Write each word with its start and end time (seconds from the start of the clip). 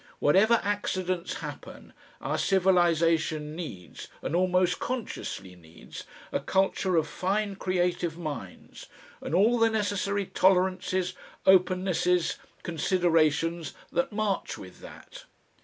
Whatever 0.17 0.59
accidents 0.63 1.35
happen, 1.35 1.93
our 2.21 2.39
civilisation 2.39 3.55
needs, 3.55 4.07
and 4.23 4.35
almost 4.35 4.79
consciously 4.79 5.55
needs, 5.55 6.05
a 6.31 6.39
culture 6.39 6.95
of 6.97 7.07
fine 7.07 7.55
creative 7.55 8.17
minds, 8.17 8.87
and 9.21 9.35
all 9.35 9.59
the 9.59 9.69
necessary 9.69 10.25
tolerances, 10.25 11.13
opennesses, 11.45 12.37
considerations, 12.63 13.75
that 13.91 14.11
march 14.11 14.57
with 14.57 14.79
that. 14.79 15.25